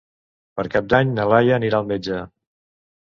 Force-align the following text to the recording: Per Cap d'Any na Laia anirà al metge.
Per 0.59 0.63
Cap 0.75 0.87
d'Any 0.95 1.11
na 1.19 1.27
Laia 1.33 1.55
anirà 1.61 1.83
al 1.83 1.89
metge. 1.93 2.23